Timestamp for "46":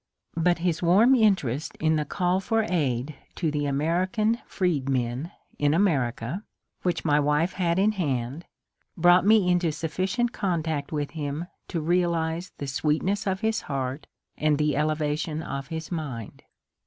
1.11-1.13